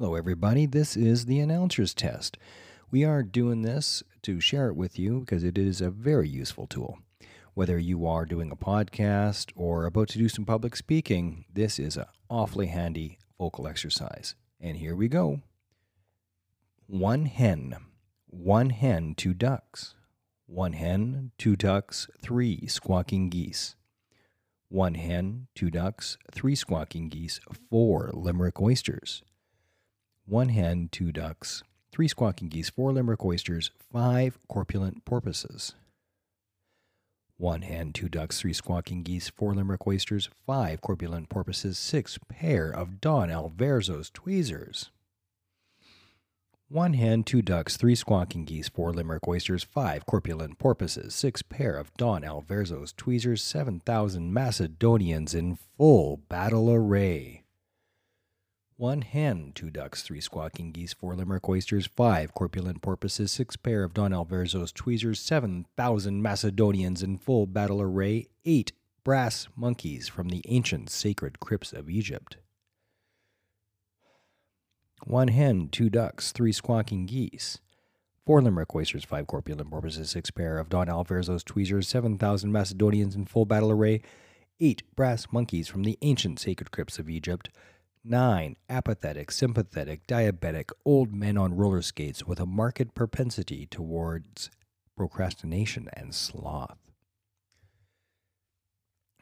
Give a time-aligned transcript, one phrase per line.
[0.00, 0.64] Hello, everybody.
[0.64, 2.38] This is the announcer's test.
[2.88, 6.68] We are doing this to share it with you because it is a very useful
[6.68, 7.00] tool.
[7.54, 11.96] Whether you are doing a podcast or about to do some public speaking, this is
[11.96, 14.36] an awfully handy vocal exercise.
[14.60, 15.40] And here we go
[16.86, 17.74] one hen,
[18.26, 19.96] one hen, two ducks,
[20.46, 23.74] one hen, two ducks, three squawking geese.
[24.68, 29.24] One hen, two ducks, three squawking geese, four limerick oysters.
[30.28, 35.72] One hen, two ducks, three squawking geese, four limerick oysters, five corpulent porpoises.
[37.38, 42.68] One hen, two ducks, three squawking geese, four limerick oysters, five corpulent porpoises, six pair
[42.68, 44.90] of Don Alverzo's tweezers.
[46.68, 51.74] One hen, two ducks, three squawking geese, four limerick oysters, five corpulent porpoises, six pair
[51.74, 57.44] of Don Alverzo's tweezers, seven thousand Macedonians in full battle array.
[58.78, 63.82] One hen, two ducks, three squawking geese, four limerick oysters, five corpulent porpoises, six pair
[63.82, 68.70] of Don Alverzo's tweezers, seven thousand Macedonians in full battle array, eight
[69.02, 72.36] brass monkeys from the ancient sacred crypts of Egypt.
[75.02, 77.58] One hen, two ducks, three squawking geese.
[78.24, 83.16] Four limerick oysters, five corpulent porpoises, six pair of Don Alverzo's tweezers, seven thousand Macedonians
[83.16, 84.02] in full battle array,
[84.60, 87.50] eight brass monkeys from the ancient sacred crypts of Egypt,
[88.04, 94.50] nine apathetic, sympathetic, diabetic old men on roller skates with a marked propensity towards
[94.96, 96.78] procrastination and sloth.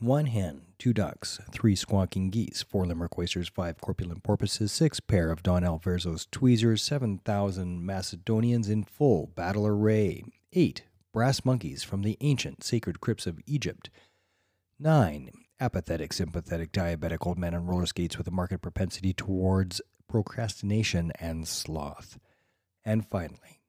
[0.00, 5.30] One hen, two ducks, three squawking geese, four limerick oysters, five corpulent porpoises, six pair
[5.30, 12.00] of Don Alverzo's tweezers, seven thousand Macedonians in full battle array, eight brass monkeys from
[12.02, 13.90] the ancient sacred crypts of Egypt,
[14.78, 15.30] nine
[15.60, 21.46] apathetic, sympathetic, diabetic old men on roller skates with a marked propensity towards procrastination and
[21.46, 22.18] sloth,
[22.84, 23.60] and finally,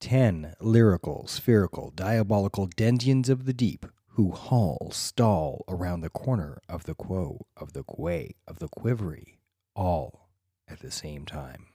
[0.00, 3.86] ten lyrical, spherical, diabolical dendians of the deep
[4.16, 9.38] who haul, stall around the corner of the quo, of the quay, of the quivery,
[9.74, 10.30] all
[10.66, 11.66] at the same time.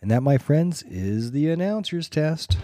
[0.00, 2.56] And that, my friends, is the announcer's test.